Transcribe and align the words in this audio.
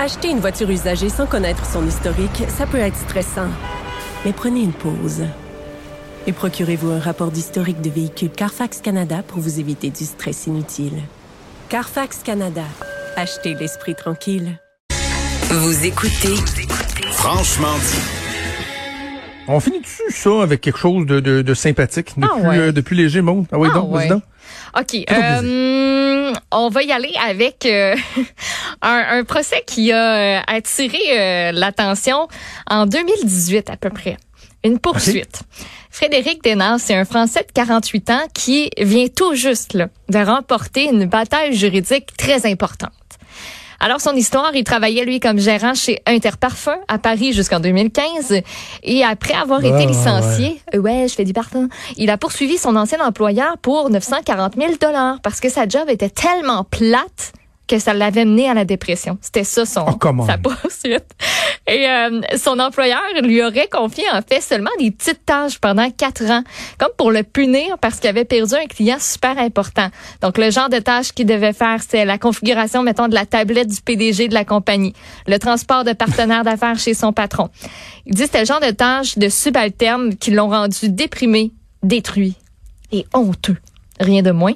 Acheter 0.00 0.30
une 0.30 0.40
voiture 0.40 0.70
usagée 0.70 1.10
sans 1.10 1.26
connaître 1.26 1.66
son 1.66 1.86
historique, 1.86 2.44
ça 2.48 2.66
peut 2.66 2.78
être 2.78 2.96
stressant. 2.96 3.50
Mais 4.24 4.32
prenez 4.32 4.62
une 4.62 4.72
pause. 4.72 5.26
Et 6.26 6.32
procurez-vous 6.32 6.90
un 6.90 6.98
rapport 6.98 7.30
d'historique 7.30 7.82
de 7.82 7.90
véhicule 7.90 8.30
Carfax 8.30 8.80
Canada 8.80 9.22
pour 9.22 9.40
vous 9.40 9.60
éviter 9.60 9.90
du 9.90 10.06
stress 10.06 10.46
inutile. 10.46 11.02
Carfax 11.68 12.22
Canada. 12.24 12.64
Achetez 13.16 13.52
l'esprit 13.52 13.94
tranquille. 13.94 14.58
Vous 15.50 15.84
écoutez 15.84 16.36
Franchement 17.12 17.76
dit. 17.76 18.19
On 19.48 19.58
finit 19.60 19.80
dessus 19.80 20.02
ça 20.10 20.42
avec 20.42 20.60
quelque 20.60 20.78
chose 20.78 21.06
de, 21.06 21.18
de, 21.20 21.42
de 21.42 21.54
sympathique, 21.54 22.18
de, 22.18 22.24
Ah 22.24 22.34
plus, 22.38 22.48
ouais. 22.48 22.58
euh, 22.58 22.72
de 22.72 22.80
plus 22.80 22.96
léger, 22.96 23.20
Maud. 23.20 23.46
Ah 23.50 23.58
oui, 23.58 23.68
Ah 23.70 23.74
donc, 23.74 23.90
vas-y 23.92 24.02
ouais. 24.04 24.08
donc. 24.08 24.22
OK. 24.78 25.04
Euh, 25.10 26.32
on 26.52 26.68
va 26.68 26.82
y 26.82 26.92
aller 26.92 27.12
avec 27.28 27.66
euh, 27.66 27.96
un, 28.82 29.04
un 29.18 29.24
procès 29.24 29.62
qui 29.66 29.90
a 29.92 30.38
euh, 30.38 30.40
attiré 30.46 30.98
euh, 31.18 31.52
l'attention 31.52 32.28
en 32.68 32.86
2018 32.86 33.70
à 33.70 33.76
peu 33.76 33.90
près. 33.90 34.16
Une 34.62 34.78
poursuite. 34.78 35.40
Frédéric 35.90 36.44
Desnard, 36.44 36.78
c'est 36.78 36.94
un 36.94 37.04
Français 37.06 37.40
de 37.40 37.52
48 37.52 38.10
ans 38.10 38.22
qui 38.34 38.70
vient 38.78 39.06
tout 39.08 39.34
juste 39.34 39.72
là, 39.72 39.88
de 40.08 40.18
remporter 40.18 40.84
une 40.84 41.06
bataille 41.06 41.54
juridique 41.56 42.16
très 42.16 42.46
importante. 42.48 42.92
Alors, 43.82 44.00
son 44.00 44.14
histoire, 44.14 44.54
il 44.54 44.62
travaillait, 44.62 45.06
lui, 45.06 45.20
comme 45.20 45.38
gérant 45.38 45.72
chez 45.72 46.00
Interparfum 46.06 46.76
à 46.86 46.98
Paris 46.98 47.32
jusqu'en 47.32 47.60
2015. 47.60 48.40
Et 48.82 49.02
après 49.04 49.32
avoir 49.34 49.60
Ah, 49.62 49.66
été 49.68 49.86
licencié, 49.86 50.60
euh, 50.74 50.78
ouais, 50.78 51.06
je 51.08 51.14
fais 51.14 51.24
du 51.24 51.32
parfum, 51.32 51.68
il 51.96 52.10
a 52.10 52.18
poursuivi 52.18 52.58
son 52.58 52.76
ancien 52.76 53.00
employeur 53.00 53.56
pour 53.58 53.88
940 53.88 54.54
000 54.56 54.72
parce 55.22 55.40
que 55.40 55.48
sa 55.48 55.66
job 55.66 55.88
était 55.88 56.10
tellement 56.10 56.64
plate 56.64 57.32
que 57.70 57.78
ça 57.78 57.94
l'avait 57.94 58.24
mené 58.24 58.50
à 58.50 58.54
la 58.54 58.64
dépression. 58.64 59.16
C'était 59.20 59.44
ça 59.44 59.64
son 59.64 59.86
Oh, 59.86 60.26
sa 60.26 60.38
poursuite. 60.42 61.06
Et 61.68 61.88
euh, 61.88 62.20
son 62.36 62.58
employeur 62.58 63.00
lui 63.22 63.40
aurait 63.44 63.68
confié 63.68 64.02
en 64.12 64.22
fait 64.22 64.40
seulement 64.40 64.72
des 64.80 64.90
petites 64.90 65.24
tâches 65.24 65.60
pendant 65.60 65.88
quatre 65.92 66.24
ans, 66.24 66.42
comme 66.78 66.90
pour 66.98 67.12
le 67.12 67.22
punir 67.22 67.78
parce 67.78 68.00
qu'il 68.00 68.10
avait 68.10 68.24
perdu 68.24 68.54
un 68.54 68.66
client 68.66 68.96
super 68.98 69.38
important. 69.38 69.88
Donc 70.20 70.36
le 70.36 70.50
genre 70.50 70.68
de 70.68 70.80
tâches 70.80 71.12
qu'il 71.12 71.26
devait 71.26 71.52
faire, 71.52 71.78
c'est 71.88 72.04
la 72.04 72.18
configuration, 72.18 72.82
mettons, 72.82 73.06
de 73.06 73.14
la 73.14 73.24
tablette 73.24 73.68
du 73.68 73.80
PDG 73.80 74.26
de 74.26 74.34
la 74.34 74.44
compagnie, 74.44 74.94
le 75.28 75.38
transport 75.38 75.84
de 75.84 75.92
partenaires 75.92 76.42
d'affaires 76.42 76.78
chez 76.78 76.94
son 76.94 77.12
patron. 77.12 77.50
Il 78.04 78.14
dit 78.14 78.22
que 78.22 78.26
c'était 78.26 78.40
le 78.40 78.46
genre 78.46 78.60
de 78.60 78.72
tâches 78.72 79.16
de 79.16 79.28
subalternes 79.28 80.16
qui 80.16 80.32
l'ont 80.32 80.48
rendu 80.48 80.88
déprimé, 80.88 81.52
détruit 81.84 82.34
et 82.90 83.06
honteux. 83.14 83.58
Rien 84.00 84.22
de 84.22 84.32
moins. 84.32 84.54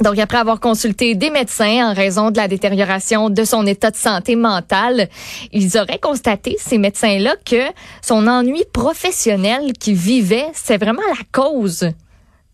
Donc, 0.00 0.18
après 0.18 0.38
avoir 0.38 0.60
consulté 0.60 1.14
des 1.14 1.30
médecins 1.30 1.90
en 1.90 1.94
raison 1.94 2.30
de 2.30 2.38
la 2.38 2.48
détérioration 2.48 3.28
de 3.28 3.44
son 3.44 3.66
état 3.66 3.90
de 3.90 3.96
santé 3.96 4.34
mentale, 4.34 5.08
ils 5.52 5.76
auraient 5.76 5.98
constaté, 5.98 6.56
ces 6.58 6.78
médecins-là, 6.78 7.36
que 7.44 7.62
son 8.00 8.26
ennui 8.26 8.64
professionnel 8.72 9.74
qu'il 9.74 9.96
vivait, 9.96 10.46
c'est 10.54 10.78
vraiment 10.78 11.02
la 11.08 11.22
cause 11.32 11.90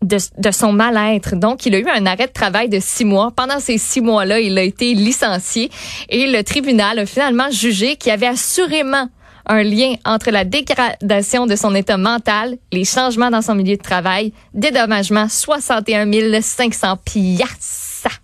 de, 0.01 0.51
son 0.51 0.73
mal-être. 0.73 1.35
Donc, 1.35 1.65
il 1.65 1.73
a 1.75 1.79
eu 1.79 1.87
un 1.87 2.05
arrêt 2.05 2.27
de 2.27 2.33
travail 2.33 2.69
de 2.69 2.79
six 2.79 3.05
mois. 3.05 3.31
Pendant 3.35 3.59
ces 3.59 3.77
six 3.77 4.01
mois-là, 4.01 4.39
il 4.39 4.57
a 4.57 4.63
été 4.63 4.93
licencié 4.93 5.71
et 6.09 6.27
le 6.27 6.43
tribunal 6.43 6.99
a 6.99 7.05
finalement 7.05 7.49
jugé 7.49 7.95
qu'il 7.95 8.11
avait 8.11 8.27
assurément 8.27 9.07
un 9.47 9.63
lien 9.63 9.95
entre 10.05 10.31
la 10.31 10.43
dégradation 10.43 11.45
de 11.45 11.55
son 11.55 11.73
état 11.75 11.97
mental, 11.97 12.57
les 12.71 12.85
changements 12.85 13.29
dans 13.29 13.41
son 13.41 13.55
milieu 13.55 13.77
de 13.77 13.81
travail, 13.81 14.33
dédommagement 14.53 15.27
61 15.29 16.41
500 16.41 16.97
piastres 16.97 18.21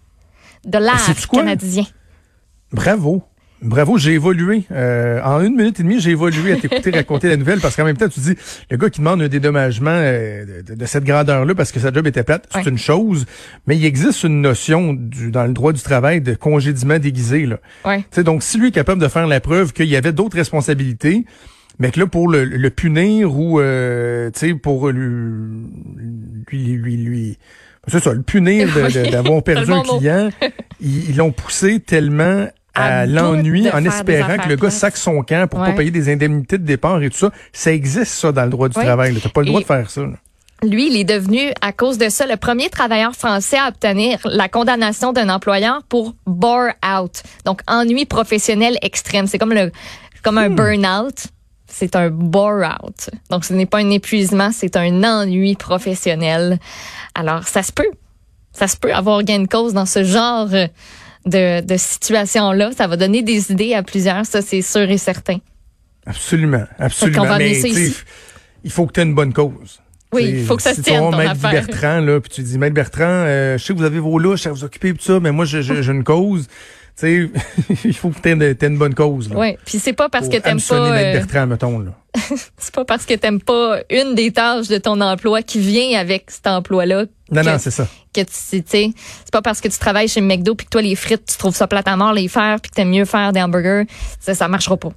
dollars 0.65 1.09
canadiens. 1.31 1.85
Bravo. 2.71 3.23
Bravo, 3.63 3.97
j'ai 3.97 4.11
évolué. 4.13 4.63
Euh, 4.71 5.21
en 5.23 5.41
une 5.41 5.55
minute 5.55 5.79
et 5.79 5.83
demie, 5.83 5.99
j'ai 5.99 6.11
évolué 6.11 6.51
à 6.53 6.55
t'écouter 6.57 6.91
raconter 6.93 7.29
la 7.29 7.37
nouvelle 7.37 7.59
parce 7.61 7.75
qu'en 7.75 7.85
même 7.85 7.95
temps, 7.97 8.09
tu 8.09 8.19
dis, 8.19 8.35
le 8.69 8.77
gars 8.77 8.89
qui 8.89 8.99
demande 8.99 9.21
un 9.21 9.27
dédommagement 9.27 9.89
euh, 9.93 10.61
de, 10.63 10.75
de 10.75 10.85
cette 10.85 11.05
grandeur-là 11.05 11.55
parce 11.55 11.71
que 11.71 11.79
sa 11.79 11.91
job 11.91 12.05
était 12.07 12.23
plate, 12.23 12.47
c'est 12.51 12.59
Ouais. 12.59 12.69
une 12.69 12.77
chose, 12.77 13.25
mais 13.65 13.77
il 13.77 13.85
existe 13.85 14.23
une 14.23 14.41
notion 14.41 14.93
du, 14.93 15.31
dans 15.31 15.45
le 15.45 15.53
droit 15.53 15.71
du 15.73 15.81
travail 15.81 16.19
de 16.21 16.33
congédiement 16.33 16.99
déguisé. 16.99 17.45
Là. 17.45 17.57
Ouais. 17.85 17.99
Tu 17.99 18.05
sais, 18.11 18.23
donc, 18.23 18.43
si 18.43 18.57
lui 18.57 18.67
est 18.67 18.71
capable 18.71 19.01
de 19.01 19.07
faire 19.07 19.27
la 19.27 19.39
preuve 19.39 19.71
qu'il 19.73 19.87
y 19.87 19.95
avait 19.95 20.11
d'autres 20.13 20.35
responsabilités, 20.37 21.25
mais 21.79 21.89
que 21.91 21.99
là, 22.01 22.05
pour 22.07 22.27
le, 22.27 22.43
le 22.45 22.69
punir 22.69 23.35
ou, 23.35 23.59
euh, 23.59 24.29
tu 24.31 24.39
sais, 24.39 24.53
pour 24.53 24.89
lui, 24.89 25.63
lui, 26.51 26.73
lui, 26.75 26.97
lui 26.97 27.37
c'est 27.87 27.99
ça, 28.01 28.13
le 28.13 28.21
punir 28.21 28.69
d'avoir 29.11 29.43
perdu 29.43 29.71
un 29.71 29.81
client, 29.81 30.29
ils 30.81 31.17
l'ont 31.17 31.31
poussé 31.31 31.79
tellement 31.81 32.47
à, 32.73 33.05
l'ennui 33.05 33.69
en 33.71 33.83
espérant 33.85 34.37
que 34.37 34.49
le 34.49 34.55
gars 34.55 34.69
sac 34.71 34.97
son 34.97 35.21
camp 35.23 35.47
pour 35.49 35.59
pas 35.59 35.71
payer 35.73 35.91
des 35.91 36.11
indemnités 36.11 36.57
de 36.57 36.65
départ 36.65 37.01
et 37.03 37.09
tout 37.09 37.17
ça. 37.17 37.31
Ça 37.51 37.71
existe, 37.71 38.13
ça, 38.13 38.31
dans 38.31 38.43
le 38.43 38.49
droit 38.49 38.69
du 38.69 38.77
Ouais. 38.77 38.85
travail. 38.85 39.15
Tu 39.21 39.29
pas 39.29 39.41
le 39.41 39.47
droit 39.47 39.59
Et- 39.59 39.63
de 39.63 39.67
faire 39.67 39.89
ça. 39.89 40.01
là. 40.01 40.13
Lui, 40.63 40.87
il 40.87 40.97
est 40.97 41.03
devenu, 41.03 41.51
à 41.61 41.73
cause 41.73 41.97
de 41.97 42.07
ça, 42.07 42.25
le 42.25 42.37
premier 42.37 42.69
travailleur 42.69 43.13
français 43.15 43.57
à 43.57 43.67
obtenir 43.67 44.19
la 44.23 44.47
condamnation 44.47 45.11
d'un 45.11 45.27
employeur 45.27 45.83
pour 45.89 46.15
bore 46.25 46.69
out. 46.85 47.21
Donc, 47.45 47.59
ennui 47.67 48.05
professionnel 48.05 48.77
extrême. 48.81 49.27
C'est 49.27 49.37
comme 49.37 49.51
le, 49.53 49.71
comme 50.23 50.37
un 50.37 50.49
burn-out. 50.49 51.25
C'est 51.67 51.97
un 51.97 52.09
bore 52.09 52.63
out. 52.81 53.09
Donc, 53.29 53.43
ce 53.43 53.53
n'est 53.53 53.65
pas 53.65 53.79
un 53.79 53.89
épuisement, 53.89 54.51
c'est 54.53 54.77
un 54.77 55.03
ennui 55.03 55.55
professionnel. 55.55 56.59
Alors, 57.13 57.45
ça 57.45 57.61
se 57.61 57.73
peut. 57.73 57.89
Ça 58.53 58.67
se 58.69 58.77
peut 58.77 58.93
avoir 58.93 59.21
gain 59.23 59.39
de 59.39 59.47
cause 59.47 59.73
dans 59.73 59.85
ce 59.87 60.03
genre 60.05 60.47
de, 61.25 61.61
de 61.61 61.77
situation-là. 61.77 62.71
Ça 62.75 62.87
va 62.87 62.97
donner 62.97 63.21
des 63.21 63.51
idées 63.51 63.73
à 63.73 63.83
plusieurs, 63.83 64.25
ça, 64.25 64.41
c'est 64.41 64.61
sûr 64.61 64.89
et 64.89 64.97
certain. 64.97 65.37
Absolument. 66.05 66.65
Absolument. 66.79 67.25
va 67.25 67.37
Mais, 67.37 67.61
il 68.65 68.71
faut 68.71 68.85
que 68.85 68.93
tu 68.93 68.99
aies 68.99 69.03
une 69.03 69.15
bonne 69.15 69.33
cause. 69.33 69.79
Oui, 70.13 70.31
il 70.37 70.45
faut 70.45 70.55
que 70.55 70.61
ça 70.61 70.73
se 70.73 70.81
tienne, 70.81 70.99
ton 70.99 71.17
Maître. 71.17 71.35
Bertrand, 71.35 71.99
là, 71.99 72.19
puis 72.19 72.29
tu 72.29 72.43
dis, 72.43 72.57
Maître 72.57 72.75
Bertrand, 72.75 73.03
euh, 73.03 73.57
je 73.57 73.63
sais 73.63 73.73
que 73.73 73.79
vous 73.79 73.85
avez 73.85 73.99
vos 73.99 74.19
louches 74.19 74.45
à 74.45 74.51
vous 74.51 74.63
occuper 74.63 74.93
tout 74.93 75.01
ça, 75.01 75.19
mais 75.19 75.31
moi, 75.31 75.45
j'ai 75.45 75.89
une 75.89 76.03
cause. 76.03 76.47
Tu 76.97 77.31
sais, 77.33 77.75
il 77.85 77.95
faut 77.95 78.09
que 78.09 78.19
tu 78.19 78.29
aies, 78.29 78.67
une 78.67 78.77
bonne 78.77 78.93
cause. 78.93 79.29
Là, 79.29 79.37
Oui, 79.37 79.57
puis 79.65 79.79
c'est 79.79 79.93
pas 79.93 80.09
parce 80.09 80.29
que 80.29 80.37
t'aimes 80.37 80.61
pas... 80.61 80.75
Euh, 80.75 81.13
Bertrand, 81.13 81.47
mettons. 81.47 81.79
Là. 81.79 81.91
C'est 82.57 82.73
pas 82.73 82.85
parce 82.85 83.05
que 83.05 83.15
t'aimes 83.15 83.41
pas 83.41 83.79
une 83.89 84.13
des 84.13 84.31
tâches 84.31 84.67
de 84.67 84.77
ton 84.77 85.01
emploi 85.01 85.41
qui 85.41 85.59
vient 85.59 85.99
avec 85.99 86.29
cet 86.29 86.45
emploi-là. 86.45 87.05
Non, 87.31 87.41
que, 87.41 87.47
non, 87.47 87.57
c'est 87.57 87.71
ça. 87.71 87.87
que 88.13 88.21
tu 88.21 88.27
tu 88.27 88.63
sais, 88.67 88.91
c'est 89.25 89.31
pas 89.31 89.41
parce 89.41 89.59
que 89.59 89.67
tu 89.67 89.79
travailles 89.79 90.07
chez 90.07 90.21
McDo 90.21 90.53
puis 90.53 90.65
que 90.65 90.69
toi 90.69 90.83
les 90.83 90.95
frites, 90.95 91.25
tu 91.25 91.37
trouves 91.37 91.55
ça 91.55 91.65
plate 91.65 91.87
à 91.87 91.97
mort 91.97 92.13
les 92.13 92.27
faire 92.27 92.59
puis 92.61 92.69
que 92.69 92.75
t'aimes 92.75 92.91
mieux 92.91 93.05
faire 93.05 93.33
des 93.33 93.41
hamburgers, 93.41 93.85
ça, 94.19 94.35
ça 94.35 94.47
marchera 94.47 94.77
pas. 94.77 94.91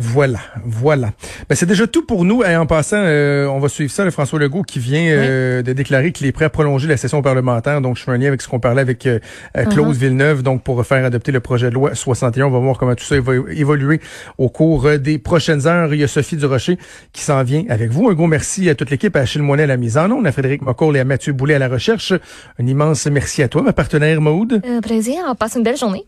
Voilà, 0.00 0.38
voilà. 0.64 1.10
Ben, 1.48 1.56
c'est 1.56 1.66
déjà 1.66 1.88
tout 1.88 2.06
pour 2.06 2.24
nous. 2.24 2.44
Et 2.44 2.54
en 2.54 2.66
passant, 2.66 2.98
euh, 3.00 3.46
on 3.46 3.58
va 3.58 3.68
suivre 3.68 3.90
ça, 3.90 4.04
le 4.04 4.12
François 4.12 4.38
Legault 4.38 4.62
qui 4.62 4.78
vient 4.78 5.04
euh, 5.04 5.60
de 5.60 5.72
déclarer 5.72 6.12
qu'il 6.12 6.28
est 6.28 6.32
prêt 6.32 6.44
à 6.44 6.50
prolonger 6.50 6.86
la 6.86 6.96
session 6.96 7.20
parlementaire. 7.20 7.80
Donc, 7.80 7.96
je 7.96 8.04
fais 8.04 8.12
un 8.12 8.16
lien 8.16 8.28
avec 8.28 8.40
ce 8.40 8.46
qu'on 8.46 8.60
parlait 8.60 8.80
avec 8.80 9.06
euh, 9.06 9.18
euh, 9.56 9.64
Claude 9.64 9.96
Villeneuve, 9.96 10.44
donc 10.44 10.62
pour 10.62 10.86
faire 10.86 11.04
adopter 11.04 11.32
le 11.32 11.40
projet 11.40 11.68
de 11.68 11.74
loi 11.74 11.96
61. 11.96 12.46
On 12.46 12.50
va 12.50 12.60
voir 12.60 12.78
comment 12.78 12.94
tout 12.94 13.04
ça 13.04 13.20
va 13.20 13.32
évoluer 13.50 14.00
au 14.38 14.48
cours 14.48 14.88
des 14.98 15.18
prochaines 15.18 15.66
heures. 15.66 15.92
Il 15.92 15.98
y 15.98 16.04
a 16.04 16.08
Sophie 16.08 16.36
Durocher 16.36 16.78
qui 17.12 17.22
s'en 17.22 17.42
vient 17.42 17.64
avec 17.68 17.90
vous. 17.90 18.08
Un 18.08 18.14
gros 18.14 18.28
merci 18.28 18.70
à 18.70 18.76
toute 18.76 18.90
l'équipe, 18.90 19.16
à 19.16 19.20
Achille 19.20 19.42
Moinet 19.42 19.64
à 19.64 19.66
la 19.66 19.76
mise 19.76 19.98
en 19.98 20.08
onde, 20.12 20.28
à 20.28 20.30
Frédéric 20.30 20.62
Mocoll 20.62 20.96
et 20.96 21.00
à 21.00 21.04
Mathieu 21.04 21.32
Boulet 21.32 21.54
à 21.54 21.58
la 21.58 21.68
recherche. 21.68 22.12
Un 22.60 22.66
immense 22.68 23.06
merci 23.06 23.42
à 23.42 23.48
toi, 23.48 23.62
ma 23.62 23.72
partenaire 23.72 24.20
Maude. 24.20 24.62
Euh, 24.64 24.80
plaisir, 24.80 25.24
on 25.26 25.34
passe 25.34 25.56
une 25.56 25.64
belle 25.64 25.76
journée. 25.76 26.04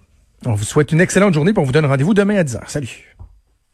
On 0.46 0.54
vous 0.54 0.64
souhaite 0.64 0.92
une 0.92 1.00
excellente 1.00 1.34
journée, 1.34 1.52
puis 1.52 1.60
on 1.60 1.66
vous 1.66 1.72
donne 1.72 1.86
rendez-vous 1.86 2.14
demain 2.14 2.36
à 2.36 2.44
10h. 2.44 2.60
Salut. 2.68 3.16